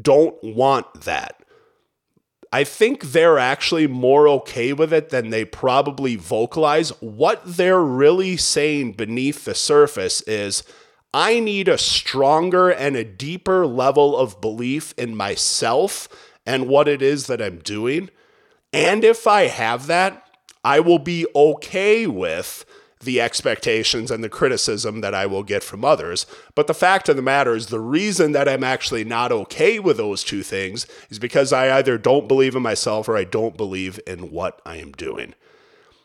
don't 0.00 0.42
want 0.42 1.02
that. 1.02 1.37
I 2.52 2.64
think 2.64 3.02
they're 3.02 3.38
actually 3.38 3.86
more 3.86 4.26
okay 4.28 4.72
with 4.72 4.92
it 4.92 5.10
than 5.10 5.30
they 5.30 5.44
probably 5.44 6.16
vocalize. 6.16 6.90
What 7.02 7.42
they're 7.44 7.82
really 7.82 8.36
saying 8.36 8.92
beneath 8.92 9.44
the 9.44 9.54
surface 9.54 10.22
is 10.22 10.62
I 11.12 11.40
need 11.40 11.68
a 11.68 11.78
stronger 11.78 12.70
and 12.70 12.96
a 12.96 13.04
deeper 13.04 13.66
level 13.66 14.16
of 14.16 14.40
belief 14.40 14.94
in 14.96 15.14
myself 15.14 16.08
and 16.46 16.68
what 16.68 16.88
it 16.88 17.02
is 17.02 17.26
that 17.26 17.42
I'm 17.42 17.58
doing. 17.58 18.08
And 18.72 19.04
if 19.04 19.26
I 19.26 19.48
have 19.48 19.86
that, 19.86 20.24
I 20.64 20.80
will 20.80 20.98
be 20.98 21.26
okay 21.34 22.06
with 22.06 22.64
the 23.00 23.20
expectations 23.20 24.10
and 24.10 24.22
the 24.22 24.28
criticism 24.28 25.00
that 25.00 25.14
I 25.14 25.26
will 25.26 25.42
get 25.42 25.62
from 25.62 25.84
others. 25.84 26.26
But 26.54 26.66
the 26.66 26.74
fact 26.74 27.08
of 27.08 27.16
the 27.16 27.22
matter 27.22 27.54
is, 27.54 27.66
the 27.66 27.80
reason 27.80 28.32
that 28.32 28.48
I'm 28.48 28.64
actually 28.64 29.04
not 29.04 29.32
okay 29.32 29.78
with 29.78 29.96
those 29.96 30.24
two 30.24 30.42
things 30.42 30.86
is 31.10 31.18
because 31.18 31.52
I 31.52 31.76
either 31.78 31.98
don't 31.98 32.28
believe 32.28 32.56
in 32.56 32.62
myself 32.62 33.08
or 33.08 33.16
I 33.16 33.24
don't 33.24 33.56
believe 33.56 34.00
in 34.06 34.30
what 34.30 34.60
I 34.66 34.76
am 34.76 34.92
doing. 34.92 35.34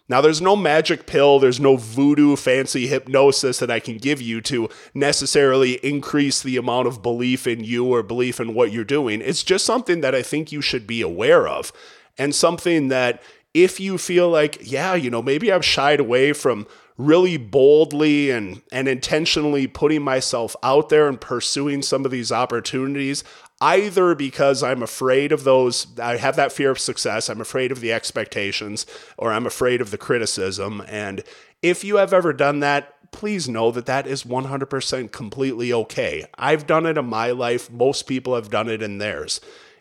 Now, 0.09 0.19
there's 0.19 0.41
no 0.41 0.55
magic 0.55 1.05
pill, 1.05 1.39
there's 1.39 1.61
no 1.61 1.77
voodoo 1.77 2.35
fancy 2.35 2.87
hypnosis 2.87 3.59
that 3.59 3.71
I 3.71 3.79
can 3.79 3.97
give 3.97 4.21
you 4.21 4.41
to 4.41 4.69
necessarily 4.93 5.73
increase 5.85 6.43
the 6.43 6.57
amount 6.57 6.87
of 6.87 7.01
belief 7.01 7.47
in 7.47 7.63
you 7.63 7.85
or 7.85 8.03
belief 8.03 8.39
in 8.39 8.53
what 8.53 8.71
you're 8.71 8.83
doing. 8.83 9.21
It's 9.21 9.43
just 9.43 9.65
something 9.65 10.01
that 10.01 10.13
I 10.13 10.21
think 10.21 10.51
you 10.51 10.61
should 10.61 10.85
be 10.85 11.01
aware 11.01 11.47
of 11.47 11.71
and 12.17 12.35
something 12.35 12.89
that 12.89 13.23
if 13.53 13.79
you 13.79 13.97
feel 13.97 14.29
like, 14.29 14.57
yeah, 14.61 14.95
you 14.95 15.09
know, 15.09 15.21
maybe 15.21 15.51
I've 15.51 15.65
shied 15.65 15.99
away 15.99 16.33
from 16.33 16.67
really 16.97 17.37
boldly 17.37 18.29
and 18.29 18.61
and 18.71 18.87
intentionally 18.87 19.65
putting 19.65 20.01
myself 20.01 20.55
out 20.61 20.89
there 20.89 21.07
and 21.07 21.19
pursuing 21.19 21.81
some 21.81 22.05
of 22.05 22.11
these 22.11 22.31
opportunities 22.31 23.23
either 23.61 24.13
because 24.13 24.61
I'm 24.61 24.83
afraid 24.83 25.31
of 25.31 25.43
those 25.43 25.87
I 25.99 26.17
have 26.17 26.35
that 26.35 26.51
fear 26.51 26.69
of 26.69 26.77
success, 26.77 27.29
I'm 27.29 27.41
afraid 27.41 27.71
of 27.71 27.81
the 27.81 27.91
expectations 27.91 28.85
or 29.17 29.31
I'm 29.31 29.47
afraid 29.47 29.81
of 29.81 29.89
the 29.89 29.97
criticism 29.97 30.83
and 30.87 31.23
if 31.63 31.83
you 31.83 31.95
have 31.95 32.13
ever 32.13 32.31
done 32.31 32.59
that 32.59 32.93
please 33.11 33.47
know 33.47 33.71
that 33.71 33.85
that 33.85 34.05
is 34.07 34.23
100% 34.23 35.11
completely 35.11 35.71
okay. 35.71 36.25
I've 36.37 36.67
done 36.67 36.85
it 36.85 36.97
in 36.97 37.05
my 37.05 37.31
life, 37.31 37.71
most 37.71 38.03
people 38.03 38.35
have 38.35 38.49
done 38.49 38.67
it 38.67 38.81
in 38.81 38.97
theirs. 38.97 39.39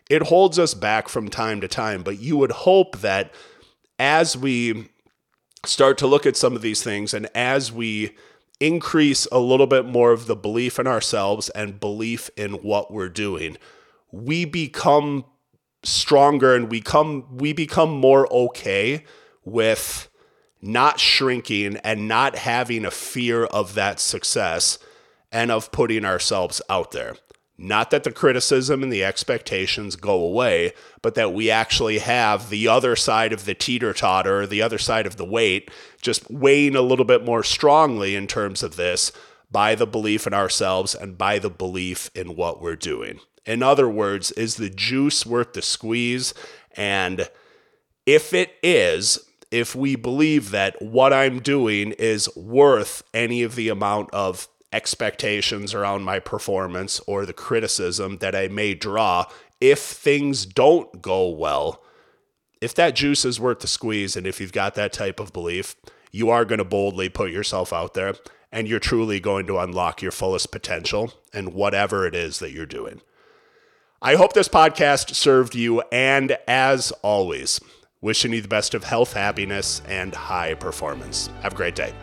It 0.09 0.23
holds 0.23 0.59
us 0.59 0.73
back 0.73 1.09
from 1.09 1.29
time 1.29 1.59
to 1.61 1.67
time, 1.67 2.03
but 2.03 2.19
you 2.19 2.37
would 2.37 2.51
hope 2.51 2.99
that 2.99 3.33
as 4.03 4.35
we 4.35 4.89
start 5.65 5.97
to 5.97 6.05
look 6.05 6.25
at 6.25 6.35
some 6.35 6.57
of 6.57 6.61
these 6.61 6.83
things 6.83 7.13
and 7.13 7.25
as 7.33 7.71
we 7.71 8.13
increase 8.59 9.25
a 9.31 9.39
little 9.39 9.65
bit 9.65 9.85
more 9.85 10.11
of 10.11 10.27
the 10.27 10.35
belief 10.35 10.77
in 10.77 10.85
ourselves 10.85 11.47
and 11.51 11.79
belief 11.79 12.29
in 12.35 12.51
what 12.55 12.91
we're 12.91 13.07
doing, 13.07 13.57
we 14.11 14.43
become 14.43 15.23
stronger 15.83 16.53
and 16.53 16.69
we 16.69 16.81
come 16.81 17.37
we 17.37 17.53
become 17.53 17.91
more 17.91 18.31
okay 18.31 19.05
with 19.45 20.09
not 20.61 20.99
shrinking 20.99 21.77
and 21.77 22.05
not 22.05 22.35
having 22.35 22.83
a 22.83 22.91
fear 22.91 23.45
of 23.45 23.73
that 23.75 24.01
success 24.01 24.79
and 25.31 25.49
of 25.49 25.71
putting 25.71 26.03
ourselves 26.03 26.61
out 26.69 26.91
there. 26.91 27.15
Not 27.57 27.91
that 27.91 28.03
the 28.03 28.11
criticism 28.11 28.81
and 28.81 28.91
the 28.91 29.03
expectations 29.03 29.95
go 29.95 30.15
away, 30.15 30.73
but 31.01 31.15
that 31.15 31.33
we 31.33 31.51
actually 31.51 31.99
have 31.99 32.49
the 32.49 32.67
other 32.67 32.95
side 32.95 33.31
of 33.31 33.45
the 33.45 33.53
teeter 33.53 33.93
totter, 33.93 34.47
the 34.47 34.61
other 34.61 34.79
side 34.79 35.05
of 35.05 35.17
the 35.17 35.25
weight, 35.25 35.69
just 36.01 36.29
weighing 36.31 36.75
a 36.75 36.81
little 36.81 37.05
bit 37.05 37.23
more 37.23 37.43
strongly 37.43 38.15
in 38.15 38.25
terms 38.25 38.63
of 38.63 38.75
this 38.75 39.11
by 39.51 39.75
the 39.75 39.85
belief 39.85 40.25
in 40.25 40.33
ourselves 40.33 40.95
and 40.95 41.17
by 41.17 41.37
the 41.37 41.49
belief 41.49 42.09
in 42.15 42.35
what 42.35 42.59
we're 42.59 42.75
doing. 42.75 43.19
In 43.45 43.61
other 43.61 43.87
words, 43.87 44.31
is 44.31 44.55
the 44.55 44.69
juice 44.69 45.25
worth 45.25 45.53
the 45.53 45.61
squeeze? 45.61 46.33
And 46.75 47.29
if 48.05 48.33
it 48.33 48.55
is, 48.63 49.19
if 49.51 49.75
we 49.75 49.95
believe 49.95 50.49
that 50.49 50.81
what 50.81 51.13
I'm 51.13 51.39
doing 51.39 51.91
is 51.91 52.35
worth 52.35 53.03
any 53.13 53.43
of 53.43 53.53
the 53.53 53.69
amount 53.69 54.09
of 54.11 54.47
expectations 54.73 55.73
around 55.73 56.03
my 56.03 56.19
performance 56.19 56.99
or 57.07 57.25
the 57.25 57.33
criticism 57.33 58.17
that 58.17 58.35
I 58.35 58.47
may 58.47 58.73
draw 58.73 59.25
if 59.61 59.79
things 59.79 60.45
don't 60.45 61.01
go 61.01 61.29
well. 61.29 61.81
If 62.59 62.73
that 62.75 62.95
juice 62.95 63.23
is 63.23 63.39
worth 63.39 63.59
the 63.59 63.67
squeeze, 63.67 64.15
and 64.15 64.25
if 64.25 64.41
you've 64.41 64.51
got 64.51 64.75
that 64.75 64.93
type 64.93 65.19
of 65.19 65.31
belief, 65.31 65.75
you 66.11 66.29
are 66.29 66.45
going 66.45 66.59
to 66.59 66.65
boldly 66.65 67.09
put 67.09 67.31
yourself 67.31 67.71
out 67.71 67.93
there 67.93 68.15
and 68.51 68.67
you're 68.67 68.79
truly 68.79 69.19
going 69.19 69.47
to 69.47 69.57
unlock 69.57 70.01
your 70.01 70.11
fullest 70.11 70.51
potential 70.51 71.11
and 71.33 71.53
whatever 71.53 72.05
it 72.05 72.13
is 72.15 72.39
that 72.39 72.51
you're 72.51 72.65
doing. 72.65 73.01
I 74.01 74.15
hope 74.15 74.33
this 74.33 74.49
podcast 74.49 75.15
served 75.15 75.55
you, 75.55 75.81
and 75.91 76.37
as 76.45 76.91
always, 77.01 77.59
wishing 78.01 78.33
you 78.33 78.41
the 78.41 78.47
best 78.47 78.73
of 78.73 78.83
health, 78.83 79.13
happiness, 79.13 79.81
and 79.87 80.13
high 80.13 80.53
performance. 80.53 81.29
Have 81.41 81.53
a 81.53 81.55
great 81.55 81.73
day. 81.73 81.93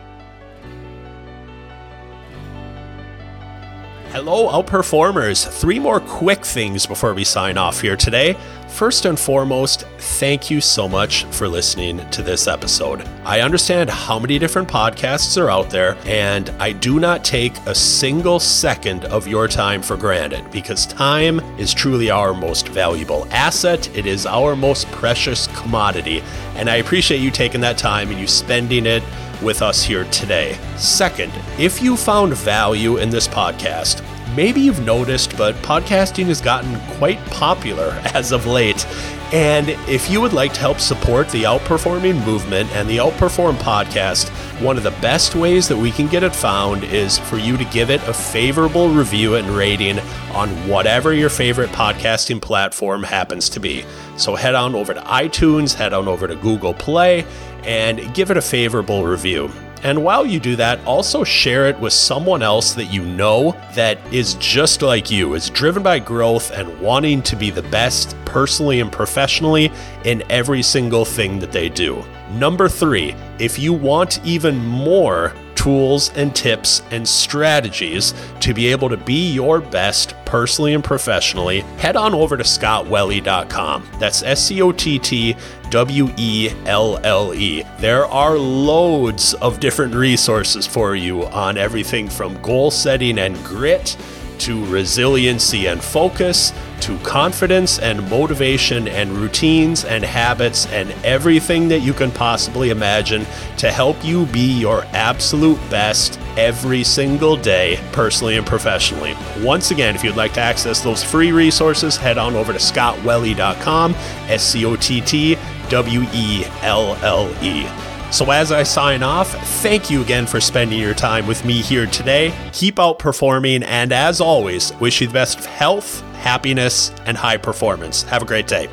Hello, 4.11 4.49
outperformers. 4.49 5.47
Three 5.47 5.79
more 5.79 6.01
quick 6.01 6.43
things 6.43 6.85
before 6.85 7.13
we 7.13 7.23
sign 7.23 7.57
off 7.57 7.79
here 7.79 7.95
today. 7.95 8.35
First 8.67 9.05
and 9.05 9.17
foremost, 9.17 9.83
thank 10.19 10.49
you 10.51 10.59
so 10.59 10.89
much 10.89 11.23
for 11.25 11.47
listening 11.47 12.09
to 12.09 12.21
this 12.21 12.45
episode. 12.45 13.07
I 13.23 13.39
understand 13.39 13.89
how 13.89 14.19
many 14.19 14.37
different 14.37 14.67
podcasts 14.67 15.41
are 15.41 15.49
out 15.49 15.69
there, 15.69 15.95
and 16.05 16.49
I 16.59 16.73
do 16.73 16.99
not 16.99 17.23
take 17.23 17.55
a 17.65 17.73
single 17.73 18.41
second 18.41 19.05
of 19.05 19.29
your 19.29 19.47
time 19.47 19.81
for 19.81 19.95
granted 19.95 20.51
because 20.51 20.85
time 20.85 21.39
is 21.57 21.73
truly 21.73 22.09
our 22.11 22.33
most 22.33 22.67
valuable 22.67 23.25
asset. 23.31 23.95
It 23.95 24.05
is 24.05 24.25
our 24.25 24.57
most 24.57 24.91
precious 24.91 25.47
commodity, 25.55 26.21
and 26.55 26.69
I 26.69 26.75
appreciate 26.75 27.21
you 27.21 27.31
taking 27.31 27.61
that 27.61 27.77
time 27.77 28.09
and 28.09 28.19
you 28.19 28.27
spending 28.27 28.85
it 28.85 29.03
with 29.41 29.61
us 29.61 29.83
here 29.83 30.05
today. 30.05 30.57
Second, 30.77 31.33
if 31.57 31.81
you 31.81 31.97
found 31.97 32.33
value 32.33 32.97
in 32.97 33.09
this 33.09 33.27
podcast, 33.27 34.03
maybe 34.35 34.61
you've 34.61 34.85
noticed, 34.85 35.37
but 35.37 35.55
podcasting 35.55 36.25
has 36.25 36.41
gotten 36.41 36.79
quite 36.97 37.19
popular 37.27 37.99
as 38.13 38.31
of 38.31 38.45
late. 38.45 38.85
And 39.33 39.69
if 39.87 40.09
you 40.09 40.19
would 40.19 40.33
like 40.33 40.51
to 40.53 40.59
help 40.59 40.79
support 40.81 41.29
the 41.29 41.43
Outperforming 41.43 42.25
movement 42.25 42.69
and 42.71 42.89
the 42.89 42.97
Outperform 42.97 43.55
podcast, 43.55 44.27
one 44.61 44.75
of 44.75 44.83
the 44.83 44.91
best 44.91 45.35
ways 45.35 45.69
that 45.69 45.77
we 45.77 45.89
can 45.89 46.07
get 46.07 46.21
it 46.21 46.35
found 46.35 46.83
is 46.83 47.17
for 47.17 47.37
you 47.37 47.55
to 47.55 47.63
give 47.65 47.89
it 47.89 48.05
a 48.09 48.13
favorable 48.13 48.89
review 48.89 49.35
and 49.35 49.47
rating 49.47 49.99
on 50.33 50.49
whatever 50.67 51.13
your 51.13 51.29
favorite 51.29 51.69
podcasting 51.69 52.41
platform 52.41 53.03
happens 53.03 53.47
to 53.49 53.61
be. 53.61 53.85
So 54.17 54.35
head 54.35 54.53
on 54.53 54.75
over 54.75 54.93
to 54.93 55.01
iTunes, 55.01 55.73
head 55.73 55.93
on 55.93 56.09
over 56.09 56.27
to 56.27 56.35
Google 56.35 56.73
Play, 56.73 57.25
and 57.63 58.13
give 58.13 58.31
it 58.31 58.37
a 58.37 58.41
favorable 58.41 59.05
review. 59.05 59.51
And 59.83 60.03
while 60.03 60.25
you 60.25 60.39
do 60.39 60.55
that, 60.57 60.83
also 60.85 61.23
share 61.23 61.67
it 61.67 61.79
with 61.79 61.93
someone 61.93 62.43
else 62.43 62.73
that 62.73 62.93
you 62.93 63.03
know 63.03 63.57
that 63.73 63.97
is 64.13 64.35
just 64.35 64.83
like 64.83 65.09
you, 65.09 65.33
is 65.33 65.49
driven 65.49 65.81
by 65.81 65.97
growth 65.97 66.51
and 66.51 66.79
wanting 66.79 67.23
to 67.23 67.35
be 67.35 67.49
the 67.49 67.63
best 67.63 68.15
personally 68.25 68.79
and 68.79 68.91
professionally 68.91 69.71
in 70.05 70.23
every 70.29 70.61
single 70.61 71.03
thing 71.03 71.39
that 71.39 71.51
they 71.51 71.67
do. 71.67 72.03
Number 72.33 72.69
three, 72.69 73.15
if 73.39 73.57
you 73.57 73.73
want 73.73 74.23
even 74.23 74.63
more 74.63 75.33
tools 75.55 76.11
and 76.15 76.35
tips 76.35 76.81
and 76.91 77.07
strategies 77.07 78.13
to 78.39 78.53
be 78.53 78.67
able 78.67 78.89
to 78.89 78.97
be 78.97 79.31
your 79.31 79.61
best 79.61 80.15
personally 80.31 80.73
and 80.73 80.81
professionally, 80.81 81.59
head 81.77 81.97
on 81.97 82.13
over 82.13 82.37
to 82.37 82.43
scottwelle.com. 82.43 83.85
That's 83.99 84.23
S 84.23 84.45
C 84.45 84.61
O 84.61 84.71
T 84.71 84.97
T 84.97 85.35
W 85.69 86.07
E 86.15 86.49
L 86.65 86.97
L 87.03 87.33
E. 87.33 87.63
There 87.79 88.05
are 88.05 88.37
loads 88.37 89.33
of 89.35 89.59
different 89.59 89.93
resources 89.93 90.65
for 90.65 90.95
you 90.95 91.25
on 91.25 91.57
everything 91.57 92.09
from 92.09 92.41
goal 92.41 92.71
setting 92.71 93.19
and 93.19 93.35
grit 93.43 93.97
to 94.39 94.65
resiliency 94.67 95.65
and 95.67 95.83
focus, 95.83 96.53
to 96.81 96.97
confidence 96.99 97.79
and 97.79 98.09
motivation 98.09 98.87
and 98.87 99.11
routines 99.11 99.85
and 99.85 100.03
habits 100.03 100.65
and 100.67 100.91
everything 101.05 101.67
that 101.69 101.79
you 101.79 101.93
can 101.93 102.11
possibly 102.11 102.69
imagine 102.69 103.25
to 103.57 103.71
help 103.71 104.03
you 104.03 104.25
be 104.27 104.59
your 104.59 104.83
absolute 104.93 105.59
best 105.69 106.19
every 106.37 106.83
single 106.83 107.37
day, 107.37 107.79
personally 107.91 108.37
and 108.37 108.45
professionally. 108.45 109.15
Once 109.39 109.71
again, 109.71 109.95
if 109.95 110.03
you'd 110.03 110.15
like 110.15 110.33
to 110.33 110.41
access 110.41 110.81
those 110.81 111.03
free 111.03 111.31
resources, 111.31 111.95
head 111.97 112.17
on 112.17 112.35
over 112.35 112.51
to 112.51 112.59
scottwelle.com, 112.59 113.93
S 114.27 114.43
C 114.43 114.65
O 114.65 114.75
T 114.75 115.01
T 115.01 115.37
W 115.69 116.01
E 116.13 116.45
L 116.61 116.95
L 117.03 117.33
E. 117.43 117.67
So, 118.11 118.29
as 118.29 118.51
I 118.51 118.63
sign 118.63 119.03
off, 119.03 119.31
thank 119.61 119.89
you 119.89 120.01
again 120.01 120.27
for 120.27 120.41
spending 120.41 120.77
your 120.79 120.93
time 120.93 121.27
with 121.27 121.45
me 121.45 121.61
here 121.61 121.85
today. 121.85 122.33
Keep 122.51 122.75
outperforming, 122.75 123.63
and 123.63 123.93
as 123.93 124.19
always, 124.19 124.73
wish 124.81 124.99
you 124.99 125.07
the 125.07 125.13
best 125.13 125.39
of 125.39 125.45
health, 125.45 126.03
happiness, 126.21 126.91
and 127.05 127.17
high 127.17 127.37
performance. 127.37 128.03
Have 128.03 128.21
a 128.21 128.25
great 128.25 128.47
day. 128.47 128.69